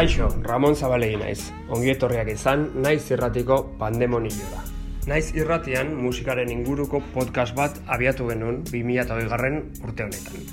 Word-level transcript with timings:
Kaixo, 0.00 0.30
Ramon 0.40 0.72
Zabalegi 0.72 1.18
naiz. 1.20 1.50
Ongi 1.76 1.90
etorriak 1.92 2.30
izan, 2.32 2.62
naiz 2.80 3.02
irratiko 3.12 3.56
pandemonioa. 3.76 4.62
Naiz 5.10 5.34
irratian 5.36 5.90
musikaren 5.92 6.48
inguruko 6.48 7.02
podcast 7.12 7.52
bat 7.58 7.74
abiatu 7.84 8.30
genuen 8.30 8.62
2008 8.70 9.26
garren 9.28 9.58
urte 9.84 10.06
honetan. 10.06 10.46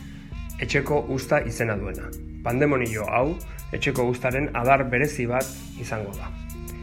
Etxeko 0.65 0.97
usta 1.15 1.39
izena 1.47 1.77
duena. 1.79 2.09
Pandemonio 2.43 3.05
hau, 3.07 3.37
etxeko 3.71 4.03
ustaren 4.11 4.49
adar 4.51 4.83
berezi 4.91 5.29
bat 5.31 5.47
izango 5.79 6.11
da. 6.17 6.27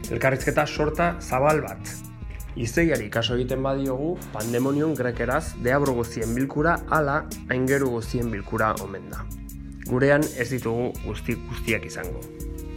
Elkarrizketa 0.09 0.65
sorta 0.65 1.11
zabal 1.21 1.61
bat. 1.67 1.91
Izeiari 2.57 3.11
kaso 3.13 3.37
egiten 3.37 3.61
badiogu, 3.61 4.15
pandemonion 4.33 4.97
grekeraz 4.97 5.51
deabro 5.61 5.93
guztien 5.99 6.33
bilkura 6.33 6.79
ala 6.89 7.27
aingeru 7.45 7.91
guztien 7.99 8.33
bilkura 8.33 8.73
omen 8.81 9.05
da. 9.13 9.21
Gurean 9.85 10.25
ez 10.33 10.49
ditugu 10.49 10.89
guzti 11.05 11.37
guztiak 11.45 11.85
izango 11.85 12.25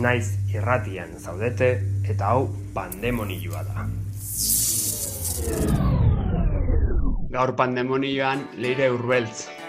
Naiz 0.00 0.32
irratian 0.54 1.18
zaudete 1.18 1.68
eta 2.08 2.32
hau 2.32 2.46
pandemonioa 2.74 3.64
da. 3.68 3.86
Gaur 7.32 7.52
pandemonioan 7.56 8.46
leire 8.60 8.90
urbeltz. 8.92 9.61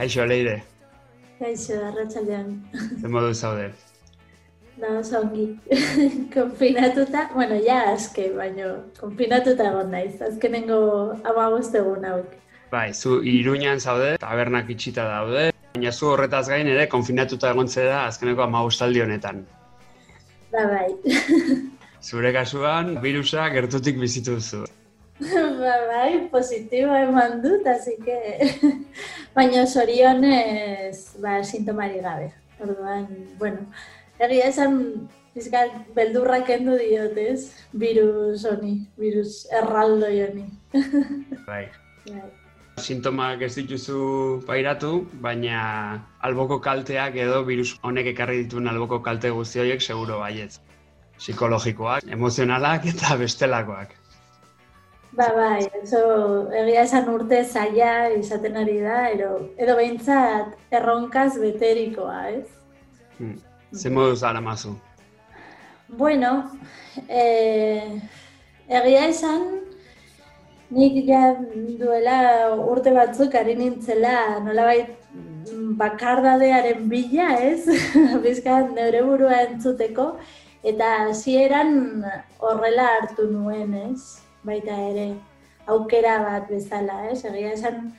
Kaixo, 0.00 0.24
leire. 0.24 0.54
Kaixo, 1.36 1.74
arratxaldean. 1.84 2.46
Zer 3.02 3.10
modu 3.12 3.34
zaude? 3.34 3.66
Da, 4.80 4.94
oso 5.02 5.18
ongi. 5.18 5.44
konfinatuta, 6.36 7.26
bueno, 7.34 7.58
ja 7.66 7.82
aske, 7.90 8.30
baina 8.38 8.70
konfinatuta 8.96 9.66
egon 9.68 9.92
naiz. 9.92 10.14
Azkenengo 10.24 10.78
amagost 11.34 11.76
egun 11.82 12.08
hauek. 12.08 12.32
Bai, 12.72 12.86
zu 12.94 13.18
iruñan 13.34 13.84
zaude, 13.84 14.14
tabernak 14.24 14.72
itxita 14.72 15.04
daude, 15.04 15.44
baina 15.74 15.92
zu 15.92 16.08
horretaz 16.14 16.46
gain 16.48 16.72
ere 16.78 16.88
konfinatuta 16.88 17.52
egon 17.52 17.68
da 17.76 18.06
azkeneko 18.06 18.48
amagostaldi 18.48 19.04
honetan. 19.04 19.44
Da, 20.48 20.64
bai. 20.64 20.88
Zure 22.08 22.32
kasuan, 22.32 22.94
virusa 23.04 23.50
gertutik 23.52 24.00
bizitu 24.00 24.40
duzu. 24.40 24.64
Ba, 25.20 25.74
bai, 25.92 26.28
positiboa 26.32 27.04
eman 27.06 27.40
dut, 27.42 27.66
así 27.66 27.96
que... 28.04 28.18
Baina 29.36 29.66
sorionez, 29.66 31.16
ba, 31.22 31.44
sintomari 31.44 32.00
gabe. 32.00 32.32
Orduan, 32.60 33.06
bueno, 33.38 33.64
egia 34.18 34.48
esan, 34.50 35.08
bizkat, 35.36 35.76
beldurrak 35.96 36.50
endu 36.50 36.74
diotez, 36.80 37.52
virus 37.72 38.44
honi, 38.44 38.74
virus 38.98 39.46
erraldo 39.54 40.10
honi. 40.10 40.46
bai. 41.48 41.68
bai. 42.10 42.28
Sintomak 42.80 43.42
ez 43.44 43.52
dituzu 43.58 44.40
pairatu, 44.48 45.04
baina 45.20 45.60
alboko 46.24 46.60
kalteak 46.64 47.18
edo 47.20 47.42
virus 47.44 47.74
honek 47.84 48.14
ekarri 48.14 48.44
dituen 48.44 48.70
alboko 48.72 49.02
kalte 49.04 49.30
guzti 49.36 49.60
horiek 49.60 49.84
seguro 49.84 50.20
baietz. 50.22 50.60
Psikologikoak, 51.20 52.08
emozionalak 52.08 52.86
eta 52.94 53.18
bestelakoak. 53.20 53.99
Ba, 55.12 55.26
bai, 55.34 55.66
eso, 55.82 56.00
egia 56.54 56.84
esan 56.86 57.08
urte 57.10 57.40
zaila 57.42 58.12
izaten 58.14 58.58
ari 58.60 58.76
da, 58.84 58.98
edo, 59.10 59.30
edo 59.58 59.74
behintzat 59.74 60.52
erronkaz 60.78 61.32
beterikoa, 61.42 62.18
ez? 62.30 62.46
Hmm. 63.18 63.34
Ze 63.74 63.90
modu 63.90 64.14
zara 64.14 64.40
mazu? 64.40 64.76
Bueno, 65.98 66.30
eh, 67.08 67.98
egia 68.68 69.02
esan, 69.08 69.42
nik 70.70 71.02
ja 71.10 71.34
duela 71.82 72.54
urte 72.54 72.94
batzuk 72.94 73.34
ari 73.34 73.58
nintzela 73.58 74.38
nolabait 74.46 74.94
bakardadearen 75.82 76.86
bila, 76.86 77.34
ez? 77.50 77.66
Bizkat, 78.28 78.70
neure 78.78 79.02
burua 79.10 79.42
entzuteko, 79.48 80.12
eta 80.62 80.96
hasieran 81.08 82.04
horrela 82.38 82.90
hartu 82.94 83.26
nuen, 83.34 83.74
ez? 83.90 84.19
Baita 84.44 84.76
ere 84.90 85.06
aukera 85.66 86.18
bat 86.24 86.48
bezala, 86.50 87.04
eh? 87.10 87.16
Egia 87.30 87.52
esan 87.52 87.92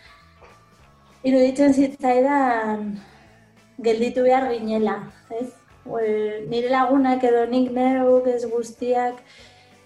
iruditzen 1.23 1.73
zitzaidan 1.73 2.99
gelditu 3.81 4.23
behar 4.27 4.49
ginela, 4.51 4.99
ez? 5.39 5.49
nire 6.49 6.69
lagunak 6.69 7.23
edo 7.25 7.45
nik 7.49 7.71
neuk 7.73 8.27
ez 8.29 8.45
guztiak 8.45 9.17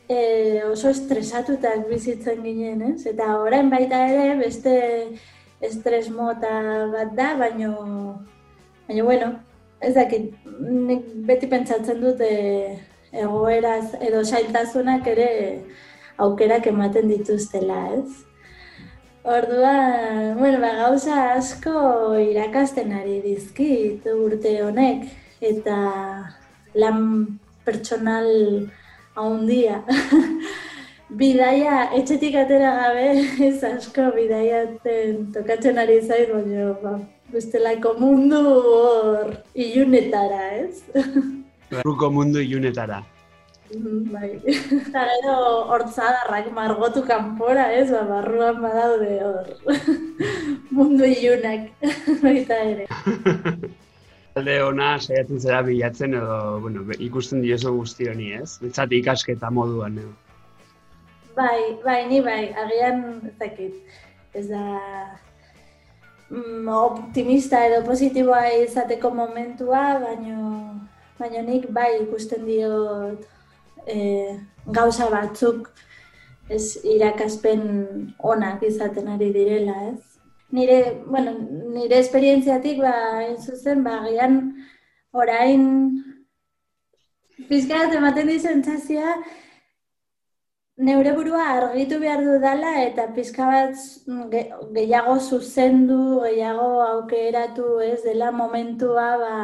e, 0.10 0.64
oso 0.68 0.90
estresatutak 0.90 1.88
bizitzen 1.90 2.44
ginen, 2.44 2.82
ez? 2.92 3.06
Eta 3.08 3.38
orain 3.40 3.70
baita 3.70 4.02
ere 4.10 4.36
beste 4.42 4.76
estres 5.64 6.10
mota 6.10 6.52
bat 6.92 7.16
da, 7.16 7.34
baino 7.40 7.72
baina 8.88 9.04
bueno, 9.04 9.32
ez 9.80 9.94
dakit, 9.96 10.34
nik 10.60 11.08
beti 11.28 11.48
pentsatzen 11.48 12.02
dut 12.02 12.22
e, 12.22 12.76
egoeraz 13.16 13.96
edo 14.04 14.24
sailtasunak 14.24 15.08
ere 15.08 15.30
aukerak 16.18 16.68
ematen 16.68 17.10
dituztela, 17.10 17.80
ez? 17.98 18.26
Ordua, 19.26 20.36
bueno, 20.38 20.60
ba, 20.62 20.72
gauza 20.84 21.32
asko 21.34 22.14
irakasten 22.22 22.94
ari 22.94 23.22
dizkit 23.24 24.06
urte 24.12 24.54
honek 24.62 25.08
eta 25.42 25.80
lan 26.76 27.00
pertsonal 27.66 28.30
haundia. 29.16 29.82
bidaia, 31.10 31.90
etxetik 31.98 32.36
atera 32.38 32.72
gabe, 32.80 33.08
ez 33.48 33.64
asko 33.64 34.12
bidaiatzen 34.16 35.32
tokatzen 35.34 35.82
ari 35.82 36.00
zait, 36.02 36.32
baina, 36.34 36.70
ba, 36.82 36.96
bestelako 37.34 37.96
mundu 38.00 38.42
hor 38.46 39.36
ilunetara, 39.54 40.44
ez? 40.62 40.84
Ruko 41.88 42.10
mundu 42.14 42.42
ilunetara. 42.42 43.04
Bai. 43.84 44.30
Eta 44.80 45.04
gero 45.10 45.36
hortzadarrak 45.74 46.52
margotu 46.56 47.04
kanpora, 47.08 47.68
ez? 47.76 47.90
Ba, 47.92 48.04
barruan 48.08 48.62
badaude 48.64 49.10
hor. 49.26 49.50
Mundu 50.76 51.08
ilunak, 51.10 51.68
baita 52.24 52.60
ere. 52.70 52.88
Alde 54.36 54.56
ona 54.64 54.94
saiatzen 55.00 55.42
zera 55.42 55.62
bilatzen 55.68 56.16
edo, 56.20 56.40
bueno, 56.64 56.86
ikusten 57.00 57.44
dioso 57.44 57.74
guzti 57.76 58.10
honi, 58.12 58.32
ez? 58.40 58.58
Betzat 58.64 58.96
ikasketa 58.96 59.52
moduan, 59.52 60.00
edo. 60.04 60.16
Bai, 61.36 61.76
bai, 61.84 62.00
ni 62.08 62.22
bai, 62.24 62.42
agian, 62.64 63.06
ez 63.28 63.36
dakit, 63.40 63.96
ez 64.36 64.48
da 64.48 64.64
mm, 66.30 66.68
optimista 66.72 67.66
edo 67.68 67.82
positiboa 67.88 68.44
izateko 68.64 69.12
momentua, 69.16 69.88
baino, 70.04 70.52
baino 71.20 71.48
nik 71.48 71.72
bai 71.76 71.90
ikusten 72.04 72.48
diot 72.48 73.35
e, 73.88 74.38
gauza 74.66 75.10
batzuk 75.10 75.70
ez 76.50 76.78
irakaspen 76.84 77.64
onak 78.20 78.64
izaten 78.64 79.08
ari 79.16 79.32
direla, 79.34 79.76
ez? 79.92 80.20
Nire, 80.52 81.02
bueno, 81.06 81.34
nire 81.74 82.00
esperientziatik 82.00 82.82
ba, 82.82 82.94
zuzen, 83.42 83.84
ba, 83.84 84.04
gian 84.06 84.38
orain 85.12 85.66
pizkarat 87.50 87.96
ematen 87.98 88.30
dizentzazia 88.30 89.18
neure 90.78 91.12
burua 91.16 91.44
argitu 91.56 92.00
behar 92.00 92.22
du 92.24 92.38
dela 92.44 92.72
eta 92.84 93.08
pizka 93.16 93.46
bat 93.48 93.76
gehiago 94.76 95.18
zuzendu, 95.20 96.00
gehiago 96.24 96.70
aukeratu, 96.88 97.80
ez, 97.82 98.02
dela 98.04 98.32
momentua, 98.32 99.06
ba, 99.22 99.36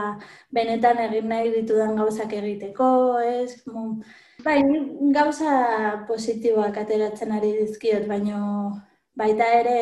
benetan 0.51 0.99
egin 1.07 1.29
nahi 1.31 1.53
ditudan 1.55 1.95
gauzak 1.95 2.33
egiteko, 2.41 2.89
ez, 3.23 3.63
Bai, 4.43 4.61
gauza 5.13 5.51
positiboak 6.07 6.77
ateratzen 6.81 7.31
ari 7.35 7.51
dizkiot, 7.59 8.07
baino 8.09 8.39
baita 9.19 9.47
ere 9.59 9.79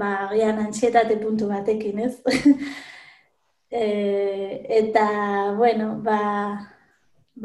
ba 0.00 0.08
agian 0.28 0.58
antsietate 0.64 1.16
puntu 1.22 1.48
batekin, 1.50 1.98
ez? 2.06 2.14
e, 3.82 3.84
eta 4.80 5.06
bueno, 5.60 5.88
ba 6.06 6.20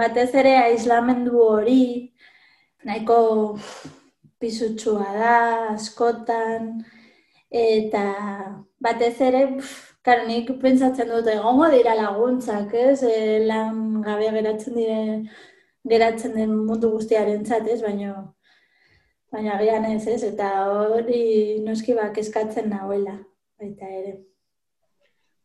batez 0.01 0.29
ere 0.41 0.53
aislamendu 0.61 1.41
hori 1.49 1.83
nahiko 2.85 3.19
pisutsua 4.39 5.09
da 5.19 5.37
askotan 5.75 6.85
eta 7.49 8.05
batez 8.79 9.15
ere 9.29 9.43
Karo, 10.03 10.25
nik 10.27 10.49
pentsatzen 10.59 11.07
dut 11.07 11.27
egongo 11.31 11.69
dira 11.71 11.93
laguntzak, 11.95 12.73
ez? 12.75 13.03
E, 13.07 13.19
lan 13.47 14.01
gabe 14.03 14.31
geratzen 14.35 14.75
dire 14.75 14.97
geratzen 15.89 16.35
den 16.37 16.55
mundu 16.67 16.91
guztiaren 16.91 17.43
ez? 17.43 17.81
Baina 17.81 18.33
baina 19.33 19.57
gian 19.59 19.85
ez, 19.85 20.05
ez? 20.07 20.23
Eta 20.23 20.49
hori 20.69 21.59
noski 21.65 21.95
bak 21.97 22.17
eskatzen 22.17 22.69
nahuela, 22.69 23.17
baita 23.59 23.89
ere. 23.89 24.13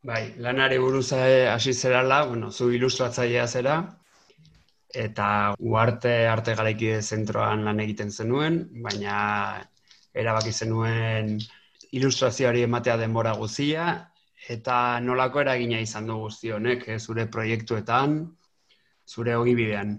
Bai, 0.09 0.35
lanare 0.39 0.79
buruz 0.79 1.13
eh, 1.13 1.49
hasi 1.51 1.73
zerala, 1.73 2.25
bueno, 2.27 2.51
zu 2.53 2.71
ilustratzailea 2.71 3.47
zera, 3.47 3.79
eta 4.95 5.55
uarte 5.59 6.13
arte 6.29 6.55
garaikide 6.55 7.01
zentroan 7.03 7.65
lan 7.67 7.81
egiten 7.81 8.13
zenuen, 8.13 8.61
baina 8.85 9.17
erabaki 10.15 10.53
zenuen 10.53 11.35
ilustrazioari 11.99 12.63
ematea 12.63 12.97
denbora 13.01 13.35
guzia, 13.41 13.89
eta 14.49 15.01
nolako 15.01 15.43
eragina 15.43 15.81
izan 15.83 16.07
du 16.07 16.21
guzti 16.23 16.53
honek, 16.55 16.89
eh, 16.89 16.99
zure 16.99 17.27
proiektuetan, 17.27 18.21
zure 19.09 19.37
ogibidean. 19.37 19.97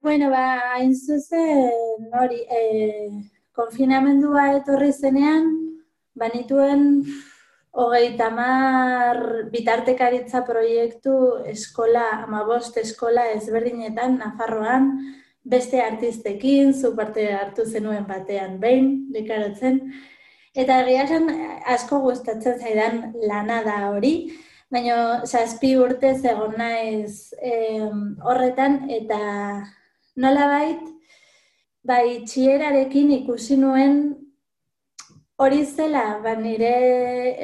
Bueno, 0.00 0.30
ba, 0.30 0.74
hain 0.74 0.94
zuzen, 0.94 2.10
hori, 2.20 2.42
e, 2.48 2.60
konfinamendua 3.56 4.44
etorri 4.58 4.92
zenean, 4.92 5.48
banituen 6.14 6.84
hogei 7.76 8.16
tamar 8.16 9.18
bitartekaritza 9.52 10.44
proiektu 10.46 11.14
eskola, 11.52 12.04
amabost 12.24 12.78
eskola 12.80 13.26
ezberdinetan, 13.34 14.18
Nafarroan, 14.20 14.90
beste 15.44 15.80
artistekin, 15.82 16.72
zu 16.74 16.94
parte 16.96 17.26
hartu 17.34 17.66
zenuen 17.66 18.06
batean 18.06 18.60
behin, 18.60 18.90
dikarotzen. 19.14 19.80
Eta 20.54 20.80
egia 20.84 21.20
asko 21.74 22.00
gustatzen 22.04 22.60
zaidan 22.60 23.12
lana 23.28 23.62
da 23.66 23.80
hori, 23.90 24.14
baina 24.72 25.24
zazpi 25.26 25.74
urte 25.76 26.14
zegoen 26.16 26.56
naiz 26.62 27.34
horretan, 28.24 28.84
eta 28.90 29.20
nola 30.16 30.46
bait, 30.50 30.84
bai 31.86 32.22
txierarekin 32.26 33.12
ikusi 33.20 33.56
nuen 33.60 33.98
hori 35.38 35.62
zela, 35.64 36.18
ba 36.24 36.34
nire 36.40 36.74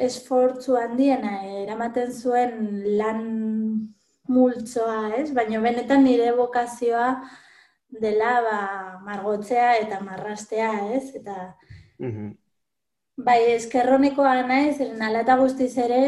esfortzu 0.05 0.77
handiena 0.81 1.37
eramaten 1.63 2.11
zuen 2.11 2.53
lan 2.99 3.23
multzoa, 4.27 5.13
ez? 5.19 5.29
Baina 5.35 5.61
benetan 5.61 6.03
nire 6.03 6.31
bokazioa 6.37 7.09
dela 8.03 8.37
ba, 8.47 8.59
margotzea 9.05 9.75
eta 9.81 9.99
marrastea, 10.01 10.71
ez? 10.97 11.11
Eta 11.19 11.37
mm 11.99 12.31
bai, 13.17 13.39
eskerronekoa 13.53 14.41
naiz, 14.47 14.79
eren 14.81 15.01
alata 15.05 15.35
guztiz 15.37 15.75
ere, 15.77 15.99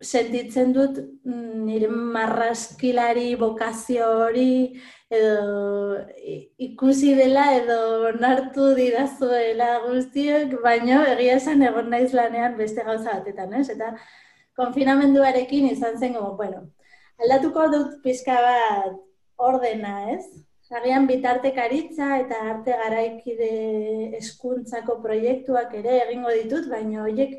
sentitzen 0.00 0.72
dut 0.72 0.98
mm, 1.24 1.64
nire 1.66 1.88
marraskilari 1.88 3.34
bokazio 3.40 4.06
hori 4.26 4.80
edo 5.10 5.96
ikusi 6.58 7.14
dela 7.14 7.46
edo 7.56 8.12
nartu 8.20 8.74
didazuela 8.74 9.80
guztiok, 9.86 10.56
baino 10.62 11.02
egia 11.14 11.36
esan 11.40 11.62
egon 11.62 11.90
naiz 11.90 12.12
lanean 12.12 12.56
beste 12.56 12.84
gauza 12.84 13.18
batetan, 13.20 13.54
ez? 13.54 13.68
Eta 13.70 13.94
konfinamenduarekin 14.56 15.70
izan 15.70 15.98
zen, 15.98 16.14
como, 16.14 16.34
bueno, 16.36 16.66
aldatuko 17.22 17.68
dut 17.72 18.02
pizka 18.02 18.40
bat 18.42 18.98
ordena, 19.36 20.12
ez? 20.16 20.24
Zagian 20.66 21.06
bitartekaritza 21.06 22.16
eta 22.24 22.40
arte 22.50 22.74
garaikide 22.74 23.50
eskuntzako 24.18 24.98
proiektuak 25.02 25.74
ere 25.78 26.00
egingo 26.02 26.32
ditut, 26.34 26.66
baino 26.72 27.04
horiek 27.04 27.36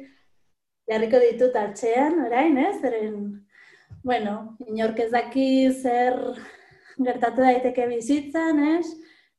jarriko 0.87 1.19
ditut 1.21 1.55
atzean, 1.59 2.21
orain, 2.25 2.57
ez? 2.57 2.77
Zeren, 2.81 3.17
bueno, 4.07 4.37
inork 4.67 4.99
ez 5.03 5.09
daki 5.11 5.47
zer 5.73 6.15
gertatu 7.03 7.43
daiteke 7.43 7.87
bizitzan, 7.91 8.61
ez? 8.77 8.85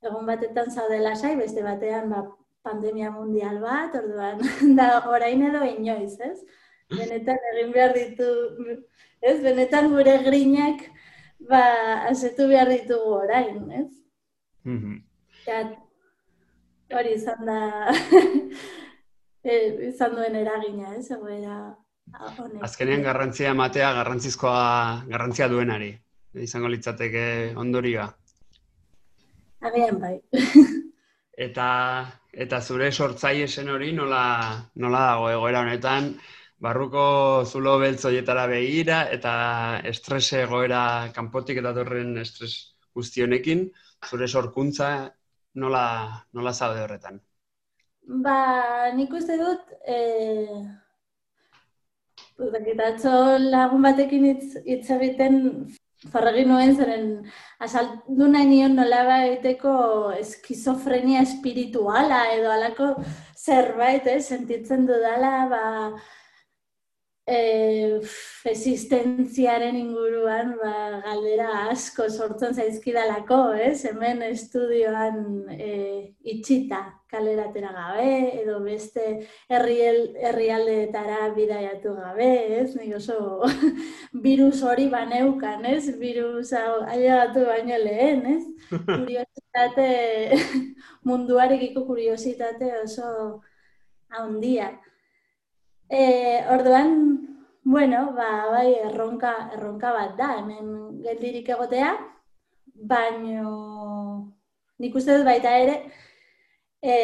Egun 0.05 0.29
batetan 0.29 0.71
zaude 0.71 1.01
lasai, 1.03 1.35
beste 1.41 1.65
batean 1.65 2.13
ba, 2.13 2.23
pandemia 2.67 3.11
mundial 3.15 3.59
bat, 3.63 3.97
orduan 3.99 4.43
da 4.79 4.91
orain 5.11 5.43
edo 5.49 5.65
inoiz, 5.67 6.15
ez? 6.21 6.39
Benetan 6.93 7.41
egin 7.53 7.73
behar 7.75 7.95
ditu, 7.97 8.29
ez? 9.21 9.39
Benetan 9.45 9.91
gure 9.93 10.17
grinak 10.25 10.85
ba, 11.49 11.63
asetu 12.13 12.49
behar 12.53 12.71
ditugu 12.73 13.17
orain, 13.23 13.71
ez? 13.83 13.91
Mm 14.65 14.79
-hmm. 14.81 15.77
hori 16.93 17.13
izan 17.15 17.47
da 17.47 17.59
izan 19.45 20.17
duen 20.17 20.37
eragina, 20.37 20.95
ez? 20.97 21.11
Egoera 21.11 21.77
Azkenean 22.65 23.03
garrantzia 23.05 23.51
ematea 23.53 23.93
garrantzizkoa 23.99 24.61
garrantzia 25.11 25.49
duenari 25.53 25.91
izango 26.45 26.69
litzateke 26.73 27.25
ondorioa. 27.57 28.07
Agian 29.69 29.99
bai. 30.01 30.15
eta 31.47 31.69
eta 32.45 32.61
zure 32.61 32.91
sortzaile 32.93 33.49
zen 33.49 33.71
hori 33.75 33.93
nola, 33.93 34.23
nola 34.77 35.05
dago 35.11 35.31
egoera 35.35 35.63
honetan, 35.67 36.13
barruko 36.63 37.05
zulo 37.47 37.77
beltzoietara 37.83 38.47
begira 38.51 39.03
eta 39.15 39.35
estrese 39.93 40.43
egoera 40.47 40.83
kanpotik 41.15 41.61
eta 41.63 41.75
torren 41.75 42.17
estres 42.25 42.53
guztionekin, 42.95 43.67
zure 44.09 44.29
sorkuntza 44.29 44.91
nola, 45.55 45.85
nola 46.35 46.55
zaude 46.55 46.85
horretan? 46.87 47.21
Ba, 48.09 48.89
nik 48.97 49.13
uste 49.13 49.37
dut, 49.37 49.73
eh, 49.85 50.65
lagun 53.53 53.83
batekin 53.83 54.25
hitz 54.65 54.91
egiten 54.97 55.69
Farregi 56.13 56.45
nuen 56.47 56.77
zeren 56.79 57.07
azaldu 57.59 58.29
nahi 58.31 58.47
nion 58.47 58.77
nola 58.79 59.01
baiteko 59.09 59.73
eskizofrenia 60.15 61.25
espirituala 61.27 62.21
edo 62.37 62.53
alako 62.55 62.93
zerbait, 63.37 64.07
eh, 64.07 64.21
sentitzen 64.21 64.87
dudala, 64.87 65.33
ba, 65.51 65.63
e, 67.29 68.01
existentziaren 68.49 69.77
inguruan 69.77 70.55
ba, 70.61 70.75
galdera 71.05 71.49
asko 71.69 72.09
sortzen 72.09 72.55
zaizkidalako, 72.55 73.41
ez? 73.69 73.85
Hemen 73.91 74.23
estudioan 74.31 75.51
e, 75.53 76.15
itxita 76.35 76.81
kaleratera 77.09 77.73
gabe, 77.73 78.09
edo 78.43 78.59
beste 78.65 79.05
herrialdeetara 79.49 81.31
bidaiatu 81.37 81.95
gabe, 81.97 82.31
ez? 82.61 82.75
Nik 82.77 82.97
oso 82.99 83.45
virus 84.27 84.63
hori 84.63 84.89
baneukan, 84.93 85.65
ez? 85.69 85.89
Virus 86.01 86.53
ailegatu 86.57 87.47
baino 87.49 87.81
lehen, 87.85 88.27
ez? 88.35 88.43
Kuriositate, 88.97 89.89
munduarekiko 91.09 91.87
kuriositate 91.89 92.75
oso 92.83 93.09
handia. 94.13 94.73
E, 95.91 96.45
orduan, 96.51 96.91
bueno, 97.65 98.13
ba, 98.15 98.47
bai, 98.51 98.75
erronka, 98.89 99.33
erronka 99.57 99.93
bat 99.93 100.17
da, 100.19 100.29
hemen 100.39 101.01
geldirik 101.05 101.49
egotea, 101.49 101.95
baino 102.93 103.53
nik 104.79 104.95
uste 105.01 105.17
dut 105.17 105.25
baita 105.27 105.55
ere, 105.65 105.79
e, 106.83 106.97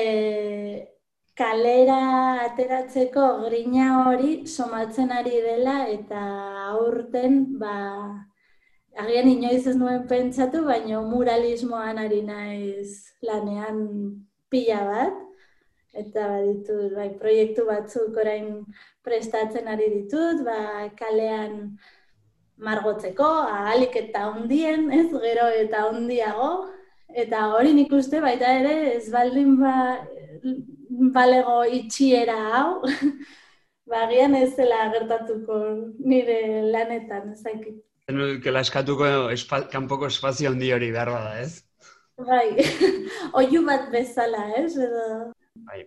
kalera 1.34 1.98
ateratzeko 2.44 3.24
grina 3.46 3.88
hori 4.04 4.46
somatzen 4.46 5.10
ari 5.16 5.40
dela 5.48 5.78
eta 5.96 6.22
aurten, 6.68 7.58
ba, 7.58 7.74
agian 9.00 9.32
inoiz 9.32 9.66
ez 9.66 9.76
nuen 9.80 10.06
pentsatu, 10.12 10.62
baino 10.68 11.02
muralismoan 11.08 11.98
ari 12.04 12.20
naiz 12.22 13.16
lanean 13.24 13.80
pila 14.52 14.84
bat, 14.92 15.23
eta 15.94 16.28
baditut, 16.34 16.94
bai, 16.96 17.08
proiektu 17.20 17.66
batzuk 17.68 18.16
orain 18.20 18.64
prestatzen 19.06 19.68
ari 19.68 19.90
ditut, 19.98 20.44
ba, 20.46 20.88
kalean 20.98 21.76
margotzeko, 22.56 23.28
ahalik 23.58 23.96
eta 23.98 24.28
hundien, 24.32 24.90
ez, 24.92 25.08
gero 25.22 25.50
eta 25.64 25.88
hundiago, 25.90 26.50
Eta 27.14 27.46
hori 27.54 27.74
nik 27.76 27.92
uste 27.94 28.18
baita 28.22 28.48
ere 28.58 28.74
ez 28.96 29.06
baldin 29.12 29.54
ba, 29.60 29.74
balego 31.14 31.60
itxiera 31.78 32.34
hau, 32.58 32.80
bagian 33.94 34.34
ez 34.34 34.54
zela 34.56 34.88
gertatuko 34.94 35.60
nire 36.02 36.38
lanetan, 36.74 37.30
ezakit. 37.36 37.78
Kela 38.42 38.64
eskatuko 38.66 39.06
kanpoko 39.72 40.10
espazio 40.10 40.50
handi 40.50 40.72
hori 40.74 40.90
behar 40.96 41.12
bada, 41.14 41.38
ez? 41.44 41.62
Bai, 42.18 42.66
oiu 43.40 43.62
bat 43.68 43.86
bezala, 43.94 44.48
ez? 44.58 44.74
Edo... 44.74 45.06
Bai. 45.54 45.84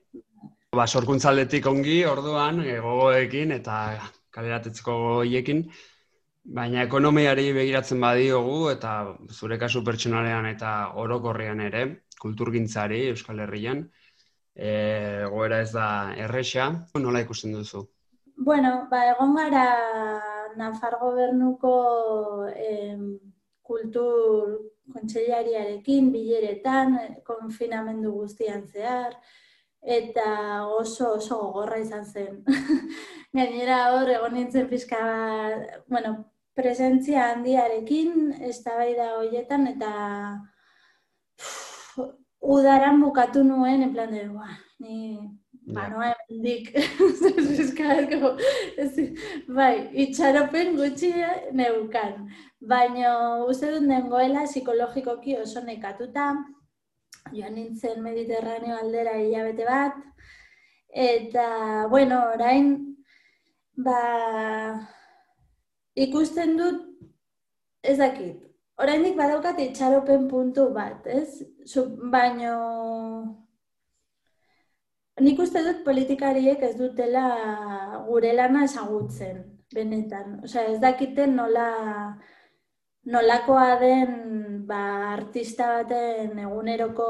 Ba, 0.77 0.85
sorkuntzaldetik 0.87 1.67
ongi, 1.67 1.99
orduan, 2.05 2.61
gogoekin 2.83 3.51
eta 3.55 3.75
kaleratetzeko 4.35 4.95
gogoiekin, 5.03 5.63
baina 6.57 6.83
ekonomiari 6.87 7.49
begiratzen 7.55 7.99
badiogu 8.03 8.69
eta 8.71 8.91
zure 9.33 9.57
kasu 9.59 9.83
pertsonalean 9.83 10.47
eta 10.51 10.73
orokorrean 11.03 11.63
ere, 11.65 11.83
kulturgintzari 12.21 13.01
Euskal 13.11 13.41
Herrian, 13.45 13.83
e, 14.55 14.69
goera 15.33 15.61
ez 15.65 15.71
da 15.73 15.87
erresa, 16.27 16.69
nola 16.95 17.23
ikusten 17.25 17.55
duzu? 17.57 17.83
Bueno, 18.37 18.87
ba, 18.91 19.03
egon 19.11 19.35
gara 19.35 19.65
Nafar 20.57 20.95
gobernuko 21.01 21.73
em, 22.53 23.17
kultur 23.61 24.55
kontseilariarekin, 24.93 26.11
bileretan, 26.13 26.95
konfinamendu 27.27 28.13
guztian 28.21 28.63
zehar, 28.71 29.17
eta 29.81 30.65
oso 30.65 31.13
oso 31.17 31.37
gogorra 31.37 31.79
izan 31.79 32.05
zen. 32.05 32.43
Gainera 33.37 33.93
hor 33.93 34.09
egon 34.09 34.33
nintzen 34.33 34.67
pizka 34.69 34.99
bueno, 35.87 36.13
presentzia 36.57 37.31
handiarekin 37.31 38.33
eztabaida 38.49 39.13
hoietan 39.17 39.67
eta 39.67 39.91
uf, 41.37 42.07
udaran 42.41 43.01
bukatu 43.01 43.43
nuen 43.43 43.83
en 43.83 43.93
plan 43.93 44.11
de, 44.11 44.23
ni 44.79 44.97
ba 45.67 45.87
no 45.89 46.01
hemendik. 46.01 46.71
bai, 49.57 49.89
itxaropen 50.03 50.75
gutxi 50.79 51.11
neukan. 51.51 52.27
Baina 52.59 53.11
uste 53.45 53.71
dut 53.73 53.85
nengoela 53.87 54.45
psikologikoki 54.47 55.35
oso 55.43 55.61
nekatuta, 55.61 56.31
joan 57.33 57.55
nintzen 57.55 58.03
Mediterraneo 58.03 58.77
aldera 58.77 59.17
hilabete 59.19 59.65
bat, 59.65 59.97
eta, 60.89 61.87
bueno, 61.89 62.21
orain, 62.33 62.73
ba, 63.77 64.01
ikusten 65.95 66.55
dut, 66.57 66.83
ez 67.83 67.97
dakit, 67.97 68.47
orainik 68.77 69.17
badaukat 69.17 69.59
itxaropen 69.59 70.27
puntu 70.29 70.69
bat, 70.73 71.05
ez? 71.07 71.43
Baino, 72.13 72.55
nik 75.21 75.39
uste 75.41 75.63
dut 75.65 75.83
politikariek 75.85 76.61
ez 76.63 76.75
dutela 76.79 77.27
gure 78.07 78.33
lana 78.33 78.65
esagutzen, 78.65 79.43
benetan. 79.73 80.39
Osea, 80.45 80.67
ez 80.73 80.81
dakiten 80.81 81.35
nola 81.35 81.69
nolakoa 83.07 83.77
den 83.79 84.11
ba, 84.67 85.13
artista 85.15 85.67
baten 85.77 86.37
eguneroko 86.43 87.07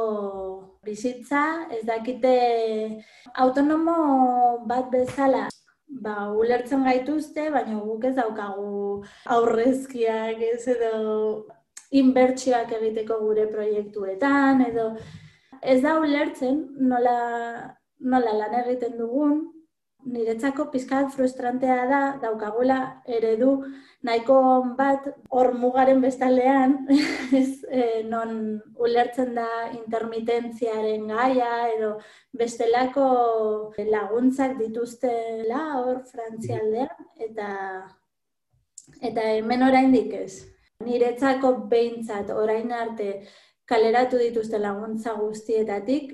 bizitza, 0.86 1.44
ez 1.74 1.84
dakite 1.86 2.34
autonomo 3.44 3.98
bat 4.70 4.92
bezala 4.94 5.48
ba, 6.04 6.30
ulertzen 6.38 6.86
gaituzte, 6.88 7.50
baina 7.52 7.80
guk 7.82 8.06
ez 8.10 8.16
daukagu 8.18 9.04
aurrezkiak 9.38 10.44
ez 10.52 10.64
edo 10.76 10.94
inbertsioak 11.98 12.74
egiteko 12.80 13.20
gure 13.24 13.48
proiektuetan, 13.52 14.64
edo 14.70 14.90
ez 15.62 15.82
da 15.82 15.98
ulertzen 16.00 16.64
nola, 16.92 17.20
nola 18.00 18.34
lan 18.42 18.58
egiten 18.62 18.98
dugun, 19.00 19.40
niretzako 20.08 20.68
pizkat 20.72 21.12
frustrantea 21.16 21.86
da 21.90 22.02
daukagula 22.22 22.78
eredu 23.18 23.52
nahiko 24.08 24.38
bat 24.78 25.08
hor 25.30 25.52
mugaren 25.54 26.02
bestaldean 26.02 26.76
ez, 27.40 27.64
e, 27.70 28.04
non 28.08 28.60
ulertzen 28.88 29.34
da 29.36 29.48
intermitentziaren 29.76 31.08
gaia 31.12 31.52
edo 31.76 31.94
bestelako 32.42 33.08
laguntzak 33.92 34.58
dituztela 34.62 35.64
hor 35.82 36.04
frantzialdean 36.12 37.10
eta 37.30 37.50
eta 39.02 39.24
hemen 39.34 39.64
oraindik 39.68 40.14
ez. 40.14 40.46
Niretzako 40.86 41.54
behintzat 41.72 42.30
orain 42.32 42.72
arte 42.72 43.10
kaleratu 43.68 44.20
dituzte 44.22 44.60
laguntza 44.62 45.18
guztietatik 45.20 46.14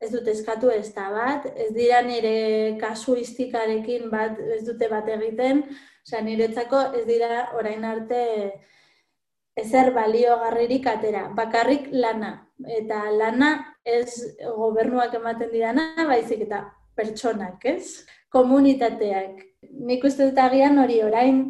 ez 0.00 0.10
dut 0.12 0.28
eskatu 0.28 0.70
ez 0.70 0.90
da 0.94 1.08
bat, 1.12 1.46
ez 1.56 1.70
dira 1.74 2.02
nire 2.04 2.76
kasuistikarekin 2.80 4.10
bat, 4.12 4.38
ez 4.56 4.62
dute 4.66 4.88
bat 4.92 5.08
egiten, 5.08 5.62
osea, 6.04 6.22
niretzako 6.24 6.82
ez 7.00 7.04
dira 7.08 7.46
orain 7.56 7.84
arte 7.84 8.22
ezer 9.56 9.92
baliogarririk 9.94 10.86
atera, 10.86 11.26
bakarrik 11.36 11.88
lana. 11.92 12.34
Eta 12.76 13.02
lana 13.12 13.50
ez 13.84 14.36
gobernuak 14.56 15.14
ematen 15.16 15.50
didana, 15.52 15.88
baizik 16.08 16.44
eta 16.46 16.62
pertsonak, 16.96 17.64
ez? 17.64 18.04
Komunitateak. 18.32 19.40
Nik 19.88 20.04
uste 20.04 20.28
dut 20.28 20.38
agian 20.40 20.78
hori 20.80 21.00
orain 21.04 21.42